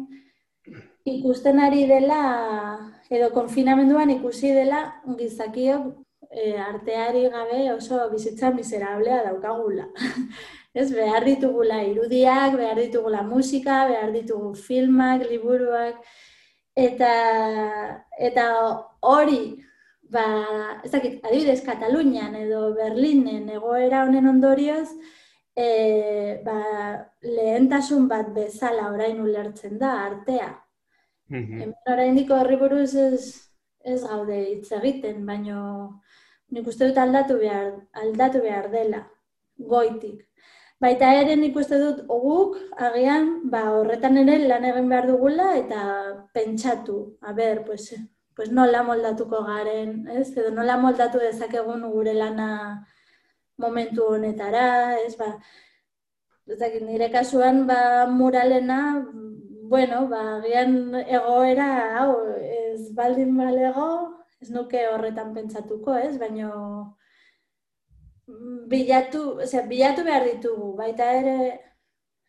ikusten 1.07 1.59
ari 1.63 1.85
dela, 1.87 2.21
edo 3.11 3.29
konfinamenduan 3.35 4.11
ikusi 4.17 4.51
dela 4.55 4.81
gizakiok 5.19 6.06
e, 6.31 6.57
arteari 6.57 7.29
gabe 7.29 7.71
oso 7.73 8.09
bizitza 8.09 8.51
miserablea 8.51 9.23
daukagula. 9.23 9.87
Ez 10.73 10.91
behar 10.93 11.25
ditugula 11.25 11.81
irudiak, 11.83 12.55
behar 12.57 12.77
ditugula 12.77 13.23
musika, 13.23 13.87
behar 13.89 14.11
ditugu 14.13 14.53
filmak, 14.53 15.23
liburuak, 15.25 16.03
eta, 16.77 17.13
eta 18.19 18.43
hori, 19.01 19.57
ba, 20.13 20.25
ez 20.83 20.91
dakit, 20.91 21.17
adibidez, 21.25 21.63
Katalunian 21.65 22.35
edo 22.37 22.75
Berlinen 22.77 23.49
egoera 23.55 24.03
honen 24.05 24.29
ondorioz, 24.29 24.91
e, 25.57 26.43
ba, 26.45 26.59
lehentasun 27.25 28.07
bat 28.11 28.29
bezala 28.35 28.91
orain 28.93 29.19
ulertzen 29.23 29.79
da, 29.81 29.95
artea. 30.05 30.51
Mm 31.29 31.41
-hmm. 31.41 31.61
Hemen 31.61 31.93
orain 31.93 32.15
diko 32.15 32.37
horri 32.37 32.55
buruz 32.55 32.93
ez, 32.95 33.49
ez 33.83 34.03
gaude 34.03 34.37
hitz 34.51 34.71
egiten, 34.71 35.25
baino 35.25 36.03
nik 36.51 36.67
uste 36.67 36.87
dut 36.87 36.97
aldatu 36.97 37.37
behar, 37.41 37.73
aldatu 38.03 38.41
behar 38.43 38.69
dela, 38.71 39.03
goitik. 39.57 40.23
Baita 40.79 41.09
ere 41.19 41.35
nik 41.35 41.55
uste 41.57 41.79
dut 41.81 42.03
oguk, 42.13 42.57
agian, 42.87 43.49
ba, 43.51 43.63
horretan 43.73 44.19
ere 44.21 44.37
lan 44.43 44.65
egin 44.69 44.89
behar 44.91 45.07
dugula 45.09 45.55
eta 45.57 45.81
pentsatu, 46.33 47.17
a 47.21 47.33
ber, 47.33 47.63
pues, 47.65 47.89
pues 48.37 48.51
nola 48.51 48.83
moldatuko 48.85 49.41
garen, 49.47 50.03
ez? 50.13 50.29
Edo 50.37 50.51
nola 50.53 50.77
moldatu 50.77 51.17
dezakegun 51.23 51.87
gure 51.91 52.13
lana 52.13 52.49
momentu 53.57 54.05
honetara, 54.13 54.99
ez? 55.01 55.15
Ba, 55.17 55.31
ez 56.47 56.81
nire 56.83 57.09
kasuan, 57.11 57.65
ba, 57.67 58.05
muralena, 58.05 59.03
bueno, 59.73 60.07
ba, 60.07 60.37
agian 60.37 60.93
egoera, 61.07 61.71
hau, 61.97 62.11
ez 62.37 62.93
baldin 62.93 63.35
balego, 63.35 64.16
ez 64.41 64.49
nuke 64.53 64.83
horretan 64.91 65.33
pentsatuko, 65.35 65.95
ez? 65.97 66.17
Baino 66.21 66.51
bilatu, 68.71 69.23
osea, 69.45 69.63
bilatu 69.69 70.03
behar 70.07 70.25
ditugu, 70.27 70.73
baita 70.77 71.07
ere 71.19 71.37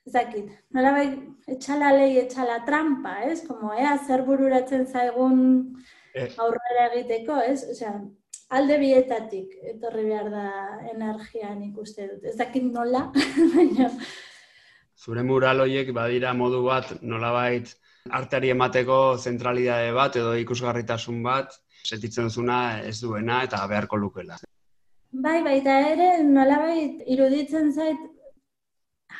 ez 0.06 0.12
dakit. 0.14 0.52
Nola 0.74 0.92
bai 0.96 1.06
etxala 1.54 1.90
lei, 1.96 2.12
etxala 2.22 2.62
trampa, 2.66 3.18
ez? 3.28 3.42
Como 3.46 3.74
ea 3.74 3.96
zer 3.98 4.22
bururatzen 4.28 4.86
zaigun 4.86 5.42
eh. 6.14 6.30
aurrera 6.38 6.88
egiteko, 6.92 7.40
ez? 7.42 7.60
Osea, 7.74 7.98
alde 8.56 8.78
bietatik 8.80 9.58
etorri 9.74 10.06
behar 10.08 10.30
da 10.32 10.46
energian 10.94 11.60
ikuste 11.66 12.08
dut. 12.08 12.24
Ez 12.30 12.38
dakit 12.38 12.70
nola, 12.72 13.08
baina 13.56 13.92
Zure 14.98 15.22
mural 15.22 15.60
horiek 15.62 15.92
badira 15.94 16.32
modu 16.34 16.64
bat 16.64 16.88
nolabait 17.06 17.68
arteari 18.18 18.50
emateko 18.50 18.96
zentralidade 19.16 19.92
bat 19.94 20.16
edo 20.18 20.32
ikusgarritasun 20.40 21.20
bat, 21.22 21.54
sentitzen 21.88 22.28
duzuna 22.28 22.58
ez 22.84 22.98
duena 23.00 23.42
eta 23.46 23.64
beharko 23.70 23.96
lukela. 23.96 24.38
Bai, 25.08 25.40
baita 25.42 25.74
ere, 25.88 26.08
nolabait 26.22 27.02
iruditzen 27.08 27.72
zait, 27.72 28.00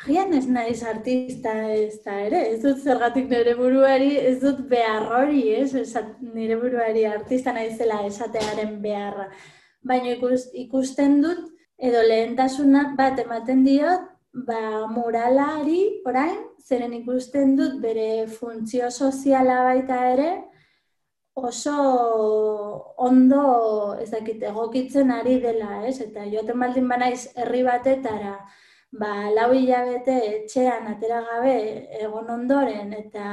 agian 0.02 0.34
ez 0.37 0.44
naiz 0.46 0.82
artista 0.87 1.54
ez 1.72 2.02
da 2.04 2.18
ere, 2.26 2.42
ez 2.52 2.58
dut 2.62 2.82
zergatik 2.84 3.30
nire 3.30 3.54
buruari, 3.56 4.10
ez 4.30 4.37
dut 4.42 4.60
behar 4.68 5.08
hori, 5.18 5.42
ez, 5.56 5.72
nire 6.34 6.58
buruari 6.60 7.06
artista 7.08 7.54
naizela 7.56 8.02
esatearen 8.06 8.76
beharra. 8.84 9.30
Baina 9.82 10.12
ikusten 10.64 11.22
dut, 11.25 11.48
edo 11.78 12.02
lehentasuna 12.04 12.92
bat 12.98 13.18
ematen 13.25 13.64
diot, 13.64 14.06
ba, 14.46 14.60
moralari, 14.92 16.02
orain, 16.06 16.37
zeren 16.68 16.92
ikusten 17.00 17.56
dut 17.56 17.80
bere 17.80 18.26
funtzio 18.28 18.90
soziala 18.90 19.62
baita 19.70 20.02
ere, 20.12 20.30
oso 21.47 21.75
ondo 22.97 23.42
ez 24.02 24.11
dakit 24.11 24.42
egokitzen 24.50 25.11
ari 25.11 25.38
dela, 25.40 25.85
ez? 25.87 26.00
Eta 26.00 26.26
joaten 26.26 26.59
baldin 26.61 26.88
banaiz 26.88 27.28
herri 27.37 27.62
batetara, 27.66 28.35
ba, 28.92 29.11
lau 29.37 29.52
hilabete 29.52 30.16
etxean 30.35 30.88
atera 30.92 31.21
gabe 31.26 31.57
egon 32.02 32.30
ondoren 32.30 32.92
eta 32.97 33.25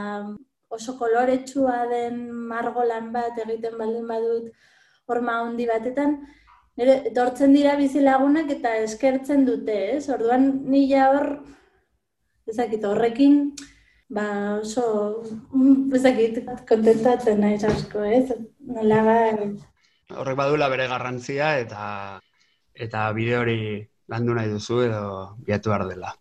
oso 0.70 0.98
koloretsua 1.00 1.86
den 1.92 2.24
margolan 2.52 3.12
bat 3.14 3.38
egiten 3.46 3.78
baldin 3.80 4.08
badut 4.08 4.52
horma 5.08 5.40
handi 5.44 5.68
batetan, 5.70 6.18
nire, 6.78 6.96
dortzen 7.16 7.54
dira 7.54 7.76
bizilagunak 7.80 8.50
eta 8.58 8.76
eskertzen 8.84 9.46
dute, 9.46 9.78
ez? 9.98 10.10
Orduan 10.10 10.50
nila 10.72 11.10
hor, 11.14 11.28
ezakit, 12.50 12.84
horrekin, 12.90 13.40
ba 14.10 14.60
oso, 14.62 15.24
ezakit, 15.96 16.44
kontentatzen 16.70 17.42
naiz 17.42 17.64
asko, 17.64 18.04
ez? 18.06 18.30
Nola 18.60 19.02
bai. 19.06 19.50
Horrek 20.14 20.38
badula 20.38 20.70
bere 20.70 20.88
garrantzia 20.88 21.56
eta 21.60 21.86
eta 22.76 23.08
bide 23.18 23.38
hori 23.38 23.60
landu 24.12 24.36
nahi 24.38 24.52
duzu 24.52 24.82
edo 24.86 25.06
biatu 25.48 25.72
behar 25.72 25.88
dela. 25.90 26.14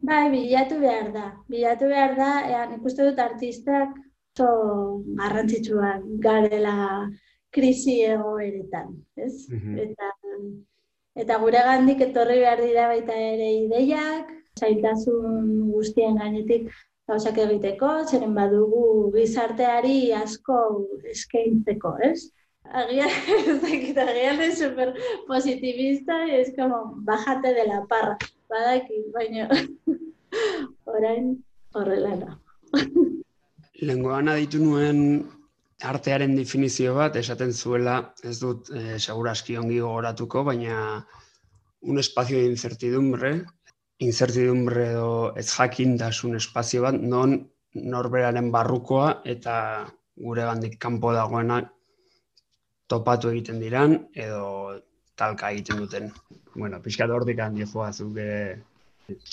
Bai, 0.00 0.30
bilatu 0.32 0.78
behar 0.80 1.10
da. 1.12 1.26
Bilatu 1.52 1.90
behar 1.92 2.14
da, 2.16 2.30
ea, 2.48 2.62
nik 2.70 2.86
uste 2.88 3.04
dut 3.04 3.18
artistak 3.20 3.98
oso 4.38 5.04
garrantzitsuak 5.18 6.06
garela 6.24 7.10
krisi 7.52 8.00
egoeretan, 8.06 8.94
ez? 9.16 9.48
Mm 9.50 9.78
Eta 9.84 10.10
eta 11.20 11.36
gure 11.42 11.60
gandik 11.66 12.00
etorri 12.00 12.38
behar 12.40 12.60
dira 12.62 12.86
baita 12.88 13.12
ere 13.12 13.48
ideiak, 13.64 14.30
zailtasun 14.60 15.70
guztien 15.72 16.20
gainetik 16.20 16.68
gauzak 17.10 17.40
egiteko, 17.42 17.88
zeren 18.06 18.36
badugu 18.36 18.84
gizarteari 19.14 20.12
asko 20.14 20.58
eskaintzeko, 21.10 21.96
ez? 22.06 22.30
Agian, 22.80 23.10
agian 24.04 24.42
ez 24.44 24.52
super 24.60 24.92
positivista, 25.26 26.20
ez 26.30 26.52
como, 26.58 26.82
bajate 27.08 27.54
de 27.56 27.66
la 27.66 27.80
parra, 27.90 28.16
badaki, 28.52 29.02
baina 29.16 29.48
orain 30.94 31.32
horrela 31.74 32.14
da. 32.20 32.36
Lengoan 33.88 34.28
aditu 34.28 34.60
nuen 34.62 35.00
artearen 35.90 36.36
definizio 36.36 36.94
bat 36.98 37.16
esaten 37.16 37.54
zuela, 37.56 37.96
ez 38.22 38.36
dut 38.42 38.68
e, 38.76 38.98
seguraski 39.00 39.56
ongi 39.56 39.80
gogoratuko, 39.80 40.44
baina 40.50 41.00
un 41.80 41.98
espazio 41.98 42.38
de 42.38 42.50
incertidumbre, 42.52 43.38
incertidumbre 44.00 44.86
edo 44.94 45.32
ez 45.36 45.48
jakintasun 45.52 46.36
espazio 46.38 46.86
bat, 46.86 46.96
non 46.96 47.36
norberaren 47.74 48.50
barrukoa 48.50 49.20
eta 49.28 49.54
gure 50.16 50.46
gandik 50.48 50.78
kanpo 50.80 51.12
dagoena 51.14 51.60
topatu 52.90 53.30
egiten 53.30 53.60
diran 53.62 53.96
edo 54.14 54.80
talka 55.16 55.50
egiten 55.54 55.82
duten. 55.84 56.10
Bueno, 56.56 56.80
pixka 56.82 57.06
hortik 57.06 57.40
handi 57.44 57.66
joa 57.72 57.92
zuke 57.92 58.28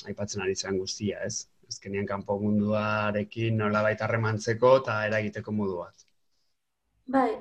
aipatzen 0.05 0.43
ari 0.43 0.55
zen 0.55 0.77
guztia, 0.77 1.23
ez? 1.25 1.47
Ezkenean 1.67 2.05
kanpo 2.07 2.37
munduarekin 2.39 3.57
nola 3.57 3.81
baita 3.83 4.07
remantzeko 4.07 4.77
eta 4.81 4.99
eragiteko 5.07 5.51
modu 5.51 5.79
bat. 5.81 6.05
Bai, 7.07 7.31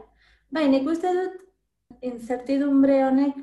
bai, 0.50 0.66
nik 0.70 0.88
uste 0.88 1.12
dut 1.14 2.02
incertidumbre 2.06 3.02
honek 3.04 3.38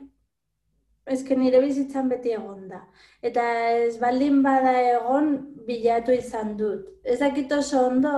ezken 1.06 1.40
nire 1.44 1.60
bizitzan 1.64 2.10
beti 2.10 2.34
egon 2.38 2.68
da. 2.70 2.82
Eta 3.22 3.44
ez 3.76 3.98
baldin 4.02 4.42
bada 4.44 4.74
egon 4.96 5.34
bilatu 5.68 6.16
izan 6.16 6.56
dut. 6.58 6.88
Ez 7.04 7.20
dakit 7.20 7.52
oso 7.52 7.88
ondo 7.90 8.14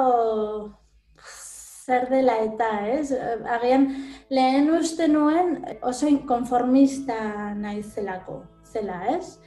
zer 1.86 2.08
dela 2.10 2.38
eta, 2.46 2.70
ez? 2.90 3.12
Agian 3.58 3.90
lehen 4.34 4.72
uste 4.74 5.08
nuen 5.08 5.60
oso 5.86 6.08
inkonformista 6.10 7.18
nahi 7.58 7.84
zelako, 7.84 8.40
zela, 8.66 9.02
ez? 9.14 9.38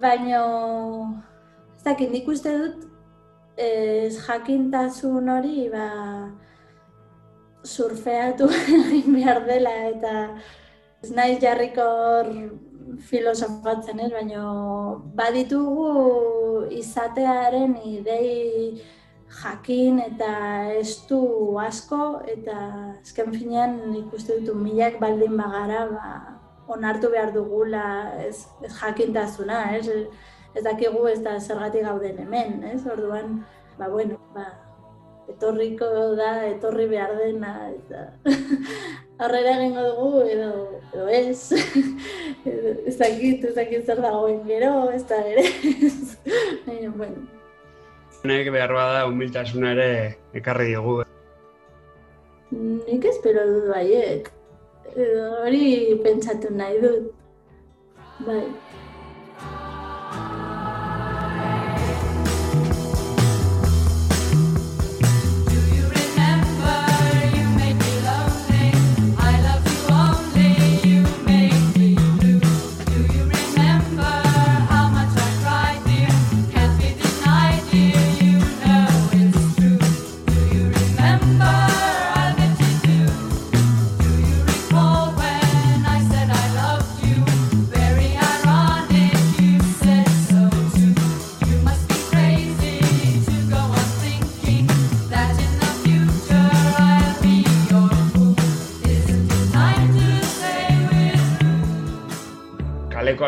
Baina, 0.00 0.44
ez 1.76 1.84
dakit, 1.84 2.08
nik 2.12 2.28
uste 2.28 2.54
dut 2.56 2.86
ez 3.60 4.16
jakintasun 4.24 5.28
hori, 5.28 5.68
ba, 5.72 5.88
surfeatu 7.64 8.48
egin 8.78 9.18
behar 9.18 9.44
dela 9.44 9.74
eta 9.90 10.14
ez 11.02 11.10
naiz 11.16 11.38
jarriko 11.42 11.86
filosofatzen, 13.08 14.00
ez? 14.00 14.10
baina 14.12 14.42
baditugu 15.16 16.66
izatearen 16.80 17.76
idei 17.84 18.82
jakin 19.40 20.00
eta 20.02 20.32
estu 20.80 21.20
asko 21.62 22.20
eta 22.34 22.56
ezken 23.00 23.32
finean 23.36 23.94
ikuste 24.02 24.40
dut 24.40 24.58
milak 24.64 24.98
baldin 25.00 25.36
bagara 25.38 25.84
ba, 25.92 26.08
onartu 26.74 27.10
behar 27.14 27.32
dugula 27.34 27.84
ez, 28.26 28.46
ez 28.62 28.72
jakintasuna, 28.80 29.62
ez? 29.78 29.86
ez 30.54 30.64
dakigu 30.66 31.06
ez 31.06 31.20
da 31.22 31.38
zergatik 31.38 31.86
gauden 31.86 32.18
hemen, 32.24 32.64
ez? 32.74 32.82
orduan, 32.86 33.44
ba, 33.78 33.88
bueno, 33.88 34.18
ba, 34.34 34.50
etorriko 35.30 35.88
da, 36.18 36.30
etorri 36.50 36.86
behar 36.90 37.14
dena, 37.18 37.52
eta 37.70 38.34
harrera 39.20 39.56
egingo 39.58 39.84
dugu, 39.88 40.22
edo, 40.32 40.50
edo 40.92 41.06
ez, 41.08 41.52
ez 42.88 42.96
dakit, 42.98 43.44
ez 43.50 43.54
dakit 43.56 43.86
zer 43.86 44.02
dagoen 44.04 44.42
gero, 44.48 44.72
ez 44.94 45.04
da 45.10 45.20
ere, 45.32 45.46
baina, 46.66 46.90
bueno. 46.96 47.28
Nek 48.28 48.50
behar 48.52 48.74
bada 48.76 49.06
humiltasuna 49.08 49.72
ere 49.76 49.90
ekarri 50.36 50.74
dugu. 50.74 50.98
Nik 52.52 53.06
espero 53.08 53.46
dut 53.48 53.70
baiet, 53.72 54.28
hori 55.46 55.64
pentsatu 56.04 56.52
nahi 56.52 56.82
dut, 56.82 57.14
bai. 58.26 58.42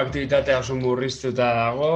Aktibitatea 0.00 0.58
oso 0.62 0.74
murriztuta 0.78 1.48
dago, 1.56 1.88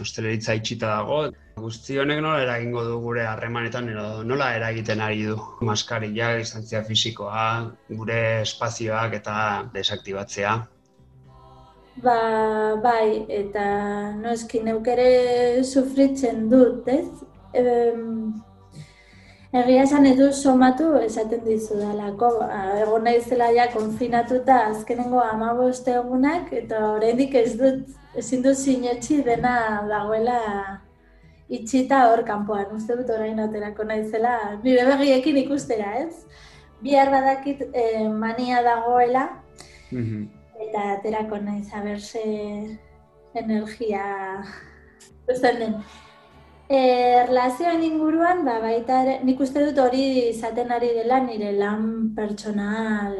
osteleritza 0.00 0.54
itxita 0.58 0.90
dago. 0.96 1.18
Guzti 1.60 1.98
honek 2.02 2.20
nola 2.22 2.42
eragingo 2.42 2.82
du 2.84 2.98
gure 3.02 3.24
harremanetan 3.30 3.88
edo 3.92 4.06
nola 4.26 4.50
eragiten 4.56 5.00
ari 5.00 5.26
du 5.28 5.36
maskarilla, 5.68 6.32
distantzia 6.40 6.82
fisikoa, 6.86 7.44
gure 7.90 8.20
espazioak 8.42 9.14
eta 9.20 9.36
desaktibatzea. 9.74 10.54
Ba, 12.02 12.16
bai, 12.82 13.26
eta 13.30 13.64
no 14.18 14.32
eski 14.34 14.64
neuk 14.66 14.88
ere 14.96 15.62
sufritzen 15.62 16.48
dut, 16.50 16.88
ez? 16.90 17.06
Egia 19.54 19.84
esan 19.86 20.06
edu 20.08 20.32
somatu 20.34 20.86
esaten 20.98 21.44
dizu 21.46 21.76
dalako, 21.78 22.28
egon 22.80 23.04
naizela 23.06 23.52
ja 23.54 23.68
konfinatuta 23.70 24.56
azkenengo 24.72 25.20
amaboste 25.22 25.92
egunak, 25.94 26.48
eta 26.60 26.80
oraindik 26.96 27.36
ez 27.38 27.52
dut, 27.60 27.92
ezin 28.18 28.42
dut 28.42 28.58
sinetxi 28.58 29.20
dena 29.28 29.54
dagoela 29.86 30.40
itxita 31.54 32.00
hor 32.10 32.24
kanpoan, 32.26 32.72
uste 32.74 32.96
dut 32.98 33.12
orain 33.14 33.38
aterako 33.44 33.86
naizela, 33.86 34.34
nire 34.64 34.88
begiekin 34.90 35.38
ikustera, 35.44 35.92
ez? 36.02 36.26
Bihar 36.82 37.14
badakit 37.14 37.62
eh, 37.70 38.08
mania 38.10 38.58
dagoela, 38.66 39.28
mhm. 39.92 40.24
eta 40.66 40.88
aterako 40.96 41.38
naiz 41.44 41.68
aberse 41.78 42.24
energia, 43.38 44.02
usten 45.30 45.62
den, 45.62 45.78
E, 46.74 46.78
relazioen 47.28 47.82
inguruan, 47.86 48.40
ba, 48.46 48.56
baita 48.62 49.02
ere, 49.04 49.18
nik 49.26 49.42
uste 49.44 49.62
dut 49.66 49.78
hori 49.78 50.04
izaten 50.30 50.72
ari 50.74 50.88
dela 50.96 51.20
nire 51.22 51.52
lan 51.54 51.84
pertsonal 52.16 53.18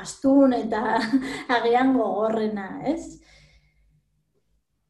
astun 0.00 0.52
eta 0.56 0.82
agian 1.56 1.94
gogorrena, 1.96 2.66
ez? 2.92 3.16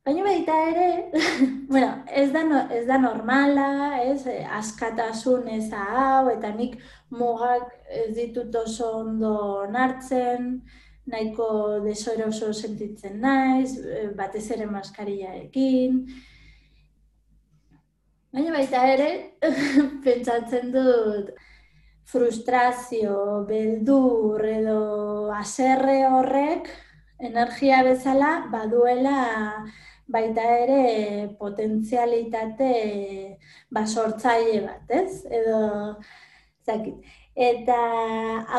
Baina 0.09 0.25
baita 0.25 0.57
ere, 0.71 0.89
bueno, 1.73 1.91
ez 2.23 2.31
da, 2.35 2.43
no, 2.49 2.63
ez 2.75 2.87
da 2.89 2.97
normala, 3.03 3.69
ez, 4.03 4.25
eh, 4.27 4.41
askatasun 4.59 5.47
ez 5.59 5.69
hau, 5.77 6.31
eta 6.33 6.51
nik 6.57 6.79
mugak 7.21 7.69
ez 8.01 8.09
ditut 8.17 8.57
oso 8.65 8.89
ondo 9.03 9.37
nartzen, 9.71 10.57
nahiko 11.13 11.51
desoroso 11.85 12.51
sentitzen 12.53 13.21
naiz, 13.21 13.77
eh, 13.85 14.09
batez 14.17 14.49
ere 14.57 14.67
maskariarekin. 14.73 16.03
Baina 18.29 18.51
baita 18.53 18.81
ere, 18.93 19.09
pentsatzen 20.05 20.73
dut, 20.73 21.31
frustrazio, 22.11 23.45
beldur 23.49 24.45
edo 24.45 24.81
aserre 25.33 26.03
horrek, 26.11 26.69
energia 27.31 27.81
bezala, 27.87 28.33
baduela 28.53 29.15
baita 30.13 30.45
ere 30.65 30.83
potentzialitate 31.41 32.73
basortzaile 33.73 34.61
bat, 34.67 34.93
ez? 35.01 35.25
Edo, 35.41 35.63
zakit. 36.69 37.01
Eta 37.49 37.81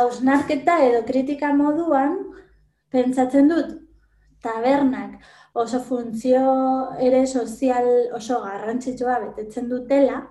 hausnarketa 0.01 0.79
edo 0.87 1.03
kritika 1.05 1.53
moduan, 1.53 2.17
pentsatzen 2.89 3.53
dut, 3.53 3.77
tabernak 4.41 5.19
oso 5.53 5.79
funtzio 5.79 6.43
ere 6.99 7.25
sozial 7.27 7.87
oso 8.13 8.41
garrantzitsua 8.41 9.19
betetzen 9.25 9.69
dutela, 9.69 10.21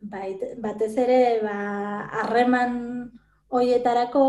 bait, 0.00 0.42
batez 0.60 0.92
ere 0.98 1.40
ba, 1.42 1.56
harreman 2.20 2.76
hoietarako, 3.54 4.26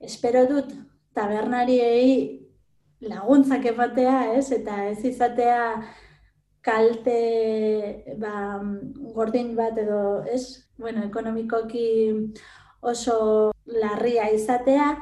espero 0.00 0.46
dut 0.48 0.72
tabernariei 1.14 2.40
laguntzak 3.00 3.64
ematea, 3.72 4.34
ez? 4.36 4.50
Eta 4.52 4.84
ez 4.90 5.00
izatea 5.04 5.60
kalte 6.64 7.20
ba, 8.20 8.60
gordin 9.16 9.54
bat 9.56 9.78
edo, 9.80 10.22
ez? 10.28 10.66
Bueno, 10.80 11.04
ekonomikoki 11.08 11.88
oso 12.80 13.52
larria 13.66 14.30
izatea, 14.32 14.94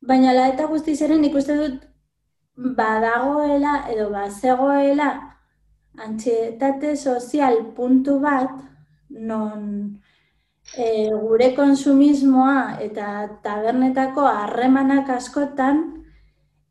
baina 0.00 0.32
la 0.32 0.48
eta 0.52 0.68
guztiz 0.68 1.00
ere 1.04 1.18
nik 1.20 1.36
uste 1.36 1.56
dut 1.56 1.87
badagoela 2.58 3.84
edo 3.92 4.10
bazegoela 4.10 5.08
antxietate 5.98 6.96
sozial 6.96 7.72
puntu 7.76 8.18
bat 8.20 8.50
non 9.10 10.00
e, 10.76 11.10
gure 11.10 11.54
konsumismoa 11.54 12.78
eta 12.82 13.28
tabernetako 13.42 14.26
harremanak 14.26 15.10
askotan 15.16 15.80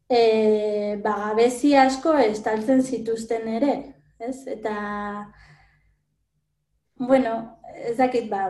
e, 0.09 0.99
bagabezi 1.03 1.75
asko 1.75 2.15
estaltzen 2.27 2.83
zituzten 2.83 3.47
ere, 3.59 3.75
ez? 4.19 4.47
Eta, 4.47 4.75
bueno, 6.99 7.33
ez 7.75 7.97
dakit, 7.97 8.29
ba, 8.31 8.49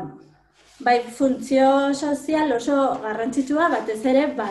bai 0.80 1.00
funtzio 1.02 1.94
sozial 1.94 2.52
oso 2.54 2.76
garrantzitsua, 3.02 3.70
batez 3.74 4.00
ere, 4.06 4.28
ba, 4.38 4.48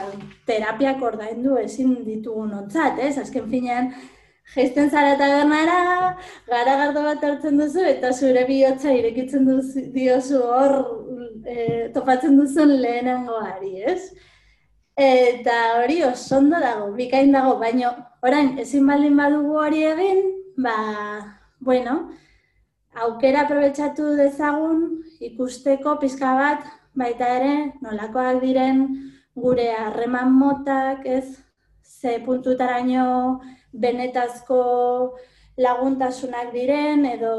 terapiak 0.47 1.03
ordaindu 1.03 1.57
ezin 1.62 1.97
ditugun 2.05 2.55
ontzat, 2.62 2.99
ez? 2.99 3.17
Azken 3.23 3.49
finean, 3.51 3.93
Gesten 4.55 4.91
zara 4.91 5.17
tabernara, 5.19 6.17
gara 6.47 6.77
gardo 6.79 7.03
bat 7.03 7.25
hartzen 7.27 7.59
duzu, 7.59 7.83
eta 7.83 8.12
zure 8.12 8.45
bihotza 8.47 8.93
irekitzen 8.95 9.45
duzu, 9.49 9.83
diozu 9.95 10.39
hor, 10.39 10.75
e, 11.43 11.89
topatzen 11.95 12.39
duzun 12.39 12.77
lehenengoari, 12.83 13.73
ez? 13.93 14.12
Eta 14.97 15.57
hori 15.81 15.99
osondo 16.07 16.61
dago, 16.62 16.93
bikain 16.97 17.35
dago, 17.35 17.57
baina 17.61 17.91
orain 18.23 18.55
ezin 18.62 18.87
baldin 18.87 19.19
badugu 19.19 19.59
hori 19.65 19.83
egin, 19.91 20.23
ba, 20.62 20.77
bueno, 21.61 21.99
aukera 23.03 23.43
aprobetsatu 23.45 24.15
dezagun 24.17 24.87
ikusteko 25.21 25.97
pizka 26.01 26.33
bat, 26.39 26.65
baita 26.97 27.29
ere, 27.39 27.55
nolakoak 27.85 28.41
diren 28.43 28.87
gure 29.37 29.69
harreman 29.75 30.33
motak, 30.33 31.05
ez? 31.07 31.43
Ze 31.83 32.19
puntutaraino 32.25 33.41
benetazko 33.73 34.61
laguntasunak 35.57 36.53
diren, 36.53 37.07
edo 37.07 37.37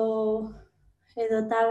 edo 1.18 1.42
ta 1.50 1.62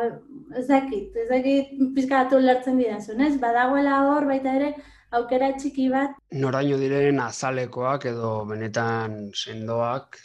ez 0.59 0.67
dakit, 0.67 1.15
ez 1.15 1.29
dakit 1.31 1.75
pizkatu 1.95 2.39
lertzen 2.43 2.79
didazun, 2.83 3.23
ez? 3.23 3.37
Badagoela 3.43 4.01
hor 4.11 4.27
baita 4.27 4.55
ere 4.59 4.73
aukera 5.15 5.53
txiki 5.55 5.89
bat. 5.93 6.17
Noraino 6.35 6.79
diren 6.81 7.21
azalekoak 7.23 8.09
edo 8.11 8.33
benetan 8.51 9.31
sendoak? 9.35 10.19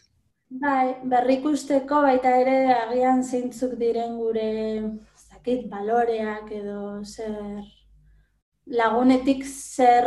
Bai, 0.62 0.98
berrikusteko 1.08 2.02
baita 2.04 2.34
ere 2.42 2.58
agian 2.76 3.22
zeintzuk 3.24 3.78
diren 3.80 4.18
gure 4.20 4.48
dakit 5.42 5.70
baloreak 5.70 6.52
edo 6.54 7.02
zer 7.04 7.64
lagunetik 8.68 9.44
zer 9.46 10.06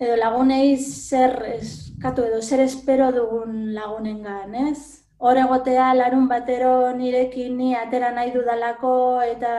edo 0.00 0.16
lagunei 0.16 0.76
zer 0.76 1.36
eskatu 1.52 2.24
edo 2.24 2.40
zer 2.40 2.60
espero 2.60 3.12
dugun 3.12 3.74
lagunengan, 3.74 4.54
ez? 4.54 5.02
hor 5.18 5.36
egotea 5.36 5.92
larun 5.94 6.28
batero 6.28 6.92
nirekin 6.96 7.56
ni 7.56 7.74
atera 7.74 8.10
nahi 8.12 8.32
dudalako 8.32 9.20
eta 9.22 9.52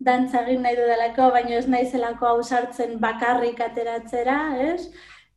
dantza 0.00 0.42
egin 0.44 0.62
nahi 0.62 0.76
dudalako, 0.76 1.30
baina 1.32 1.56
ez 1.56 1.66
naizelako 1.66 2.26
hau 2.26 2.42
sartzen 2.42 2.98
bakarrik 3.00 3.60
ateratzera, 3.60 4.38
ez? 4.72 4.90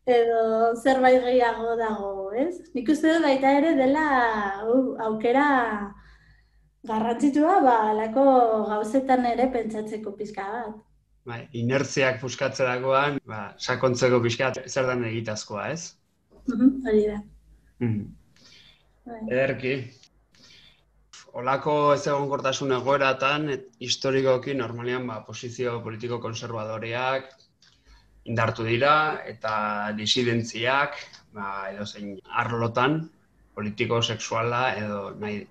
Edo 0.05 0.75
zerbait 0.75 1.23
gehiago 1.23 1.75
dago, 1.79 2.31
ez? 2.35 2.59
Nik 2.75 2.89
uste 2.89 3.13
dut 3.13 3.23
baita 3.23 3.51
ere 3.59 3.75
dela 3.79 4.05
uh, 4.67 4.95
aukera 5.07 5.47
garrantzitua, 6.87 7.59
ba, 7.65 7.75
alako 7.91 8.23
gauzetan 8.69 9.25
ere 9.29 9.47
pentsatzeko 9.53 10.15
pizka 10.17 10.47
bat. 10.53 10.79
Bai, 11.29 11.41
inertziak 11.53 12.17
puskatzerakoan, 12.21 13.19
ba, 13.29 13.41
sakontzeko 13.61 14.21
pizka 14.23 14.49
zer 14.65 14.87
den 14.89 15.05
egitazkoa, 15.11 15.67
ez? 15.75 15.93
Hori 16.49 17.05
da. 17.09 17.21
Mm 17.83 18.01
Bai. 19.01 19.21
Ederki. 19.33 19.75
Olako 21.39 21.73
ez 21.95 22.03
egon 22.05 22.27
kortasun 22.29 22.73
egoeratan, 22.75 23.47
historikoki 23.81 24.53
normalian 24.57 25.07
ba, 25.09 25.21
posizio 25.25 25.79
politiko 25.85 26.19
konservadoreak 26.21 27.31
indartu 28.29 28.67
dira 28.67 28.93
eta 29.25 29.53
disidentziak 29.97 30.99
ba, 31.33 31.71
edo 31.71 31.87
zein 31.87 32.19
arlotan 32.43 32.99
politiko 33.55 34.01
sexuala 34.03 34.61
edo 34.77 34.99
nahi, 35.23 35.41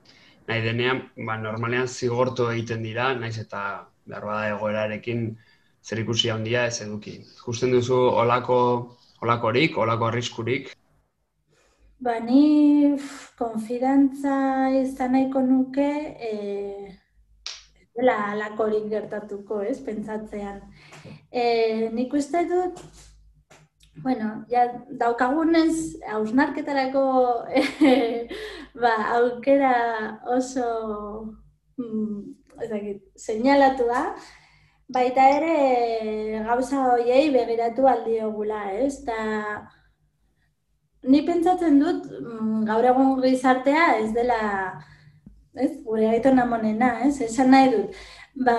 nahi 0.49 0.65
denean 0.65 1.05
ba, 1.27 1.37
normalean 1.37 1.89
zigortu 1.89 2.51
egiten 2.53 2.83
dira, 2.83 3.13
naiz 3.15 3.37
eta 3.39 3.63
behar 4.07 4.55
egoerarekin 4.57 5.31
zer 5.85 6.03
ikusi 6.03 6.31
handia 6.31 6.67
ez 6.67 6.81
eduki. 6.85 7.21
Justen 7.45 7.73
duzu 7.73 7.97
olako, 8.25 8.61
olakorik, 9.23 9.79
olako 9.79 10.11
arriskurik, 10.11 10.73
Ba, 12.01 12.15
ni 12.25 12.97
konfidantza 13.37 14.35
izan 14.73 15.13
nahiko 15.13 15.43
nuke 15.45 15.89
e, 16.29 16.31
dela 17.93 18.15
alakorik 18.33 18.87
gertatuko, 18.89 19.59
ez, 19.61 19.77
pentsatzean. 19.85 20.63
E, 21.29 21.45
nik 21.93 22.17
uste 22.17 22.47
dut, 22.49 22.81
bueno, 23.97 24.45
ja, 24.49 24.67
daukagunez, 24.91 26.01
hausnarketarako 26.09 27.05
e, 27.55 28.29
ba, 28.75 28.95
aukera 29.19 30.21
oso 30.37 31.37
mm, 31.77 32.21
ezakit, 32.65 33.03
seinalatu 33.17 33.89
da, 33.91 34.05
baita 34.91 35.27
ere 35.37 36.45
gauza 36.47 36.85
hoiei 36.87 37.29
begiratu 37.35 37.87
aldiogula, 37.89 38.63
ez, 38.73 39.03
eta 39.03 39.19
ni 41.03 41.23
pentsatzen 41.27 41.79
dut 41.81 42.07
mm, 42.21 42.65
gaur 42.69 42.89
egun 42.93 43.21
gizartea 43.23 43.87
ez 44.01 44.11
dela 44.17 44.41
ez 45.55 45.71
gure 45.85 46.09
aito 46.11 46.33
namonena, 46.35 47.01
ez? 47.07 47.21
Esan 47.27 47.51
nahi 47.51 47.71
dut. 47.73 47.97
Ba, 48.47 48.57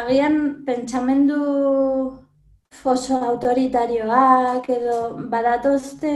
agian 0.00 0.64
pentsamendu 0.66 1.38
oso 2.84 3.18
autoritarioak 3.24 4.68
edo 4.72 4.96
badatozte 5.32 6.14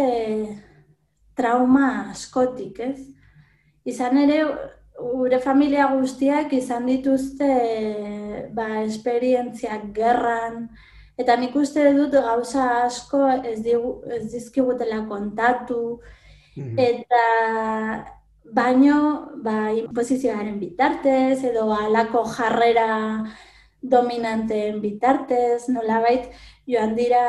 trauma 1.35 2.11
askotik, 2.11 2.81
ez? 2.81 3.01
Izan 3.85 4.19
ere, 4.23 4.40
gure 4.97 5.40
familia 5.43 5.90
guztiak 5.93 6.53
izan 6.57 6.87
dituzte 6.87 7.53
ba, 8.55 8.69
esperientziak 8.87 9.90
gerran, 9.95 10.69
Eta 11.14 11.37
nik 11.38 11.55
uste 11.55 11.85
dut 11.95 12.14
gauza 12.27 12.64
asko 12.88 13.21
ez, 13.37 13.61
digu, 13.62 13.90
ez 14.11 14.25
dizkigutela 14.33 15.05
kontatu, 15.11 16.01
mhm. 16.57 16.75
eta 16.75 17.25
baino 18.55 18.97
ba, 19.45 19.71
imposizioaren 19.79 20.59
bitartez, 20.59 21.45
edo 21.47 21.69
alako 21.75 22.25
jarrera 22.35 22.88
dominanteen 23.90 24.81
bitartez, 24.81 25.68
nolabait 25.68 26.31
joan 26.66 26.94
dira 26.97 27.25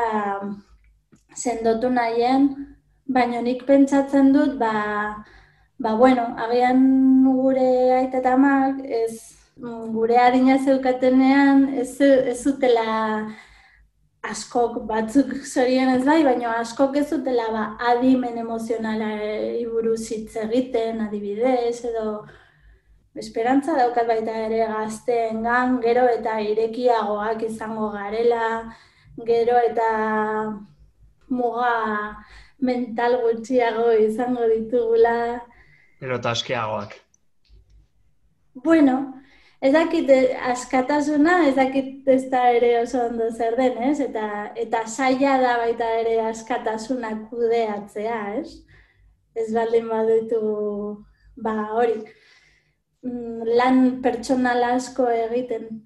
sendotu 1.36 1.90
nahien 1.92 2.48
baina 3.06 3.40
nik 3.42 3.64
pentsatzen 3.66 4.32
dut, 4.34 4.56
ba, 4.58 5.24
ba 5.78 5.96
bueno, 5.96 6.34
agian 6.46 6.80
gure 7.24 7.68
aita 8.00 8.18
eta 8.22 8.34
amak, 8.34 8.80
ez, 8.82 9.36
gure 9.92 10.16
harina 10.18 10.58
zeukatenean, 10.58 11.68
ez, 11.82 12.00
ez 12.00 12.38
zutela 12.42 13.28
askok 14.26 14.80
batzuk 14.88 15.32
zorien 15.46 15.92
ez 15.94 16.02
bai, 16.04 16.22
baina 16.26 16.56
askok 16.60 16.96
ez 17.00 17.06
zutela 17.14 17.46
ba, 17.54 17.66
adimen 17.92 18.38
emozionala 18.42 19.12
iburuz 19.60 20.02
hitz 20.10 20.34
egiten, 20.42 21.00
adibidez, 21.06 21.84
edo 21.86 22.24
esperantza 23.22 23.76
daukat 23.78 24.06
baita 24.08 24.36
ere 24.46 24.66
gazteengan, 24.70 25.80
gero 25.82 26.06
eta 26.12 26.38
irekiagoak 26.40 27.42
izango 27.48 27.90
garela, 27.94 28.46
gero 29.26 29.58
eta 29.70 29.90
muga 31.28 31.74
mental 32.60 33.20
gutxiago 33.24 33.90
izango 34.06 34.48
ditugula. 34.52 35.16
Gero 36.00 36.20
eta 36.20 36.32
askeagoak. 36.36 36.96
Bueno, 38.64 39.16
Ez 39.60 39.72
dakit 39.72 40.10
eh, 40.12 40.36
askatasuna, 40.50 41.38
ez 41.48 41.54
dakit 41.56 42.08
ez 42.12 42.26
da 42.30 42.42
ere 42.52 42.74
oso 42.82 43.00
ondo 43.06 43.30
zer 43.32 43.56
den, 43.56 43.78
ez? 43.88 44.00
Eta, 44.04 44.52
eta 44.62 44.82
saia 44.86 45.38
da 45.40 45.56
baita 45.62 45.88
ere 46.02 46.18
askatasuna 46.28 47.14
kudeatzea, 47.30 48.18
ez? 48.42 48.60
Ez 49.34 49.48
baldin 49.54 49.88
badutu, 49.88 50.42
ba 51.40 51.54
hori, 51.72 51.96
lan 53.58 54.02
pertsonal 54.02 54.62
asko 54.74 55.08
egiten. 55.10 55.82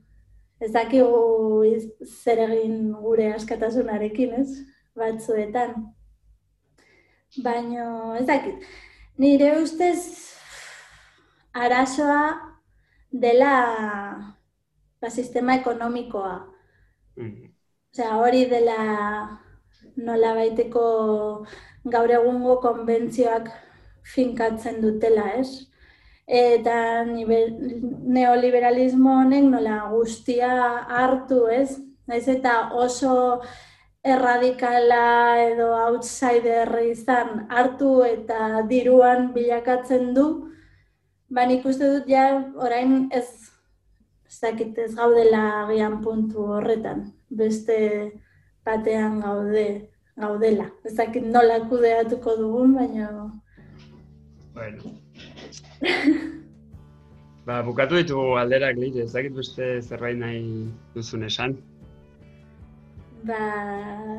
Ez 0.61 0.73
dakigu 0.73 1.65
zer 2.05 2.43
egin 2.47 2.93
gure 3.01 3.31
askatasunarekin, 3.35 4.35
ez? 4.43 4.51
Batzuetan. 4.97 5.87
Baina, 7.45 7.87
ez 8.19 8.27
dakit, 8.27 8.67
nire 9.17 9.53
ustez 9.63 10.31
arazoa 11.55 12.25
dela 13.13 13.55
ba, 15.01 15.11
sistema 15.11 15.55
ekonomikoa. 15.61 16.35
Mm. 17.17 17.49
Osea, 17.95 18.17
hori 18.19 18.45
dela 18.51 18.77
nola 19.97 20.35
baiteko 20.35 20.85
gaur 21.91 22.13
egungo 22.19 22.61
konbentzioak 22.63 23.49
finkatzen 24.15 24.81
dutela, 24.83 25.31
ez? 25.41 25.70
Eta 26.31 27.03
neoliberalismo 27.07 29.17
honek 29.25 29.49
nola 29.51 29.89
guztia 29.91 30.53
hartu, 30.87 31.49
ez? 31.51 31.81
Naiz 32.07 32.29
eta 32.31 32.71
oso 32.75 33.43
erradikala 34.07 35.43
edo 35.43 35.75
outsider 35.89 36.71
izan 36.87 37.49
hartu 37.51 38.05
eta 38.07 38.63
diruan 38.71 39.33
bilakatzen 39.35 40.15
du, 40.15 40.29
Ba, 41.31 41.45
nik 41.47 41.67
uste 41.71 41.87
dut 41.87 42.09
ja, 42.11 42.25
orain 42.59 43.05
ez, 43.15 43.27
ez 44.27 44.39
dakit 44.43 44.79
ez 44.83 44.89
gaudela 44.99 45.43
agian 45.61 46.01
puntu 46.03 46.49
horretan. 46.57 47.05
Beste 47.43 47.77
batean 48.67 49.21
gaude, 49.23 49.67
gaudela. 50.19 50.67
Ez 50.83 50.97
dakit 50.99 51.29
nola 51.37 51.61
kudeatuko 51.71 52.35
dugun, 52.41 52.75
baina... 52.81 53.13
Bueno. 54.57 54.97
ba, 57.47 57.61
bukatu 57.65 58.01
ditugu 58.01 58.37
alderak, 58.41 58.77
Liz, 58.81 58.97
ez 58.97 59.13
dakit 59.13 59.37
beste 59.37 59.81
zerbait 59.83 60.19
nahi 60.19 60.43
duzun 60.95 61.25
esan. 61.29 61.57
Ba, 63.25 63.41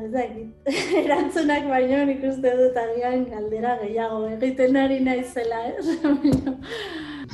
ez 0.02 0.10
dakit, 0.14 0.50
erantzunak 1.02 1.66
baino 1.70 2.04
nik 2.10 2.22
uste 2.28 2.54
dut 2.58 2.78
agian 2.84 3.26
galdera 3.30 3.76
gehiago 3.82 4.20
egiten 4.36 4.78
ari 4.78 5.00
naizela, 5.02 5.64
ez? 5.72 5.86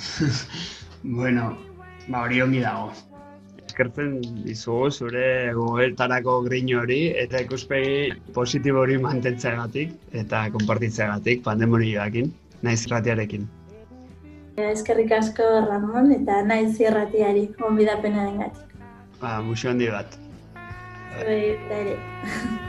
bueno, 1.19 1.53
ba 2.09 2.25
hori 2.25 2.41
ongi 2.45 2.65
dago. 2.65 2.89
Eskertzen 3.69 4.17
dizugu 4.45 4.89
zure 4.91 5.27
gobertarako 5.55 6.41
grin 6.49 6.73
hori 6.75 7.03
eta 7.25 7.45
ikuspegi 7.45 8.33
positibo 8.35 8.81
hori 8.83 8.97
mantentzeagatik 9.05 9.93
eta 10.25 10.49
konpartitzeagatik 10.57 11.45
pandemonioakin, 11.45 12.33
naiz 12.67 12.83
ratiarekin. 12.91 13.47
Eskerrik 14.67 15.13
asko 15.15 15.45
Ramon 15.69 16.11
eta 16.15 16.41
naiz 16.47 16.81
irratiari 16.81 17.45
onbidapena 17.71 18.25
dengatik. 18.31 18.79
Ba, 19.21 19.39
musio 19.43 19.71
handi 19.71 19.91
bat. 19.95 20.19
Bai, 21.19 21.43
bai. 21.69 22.65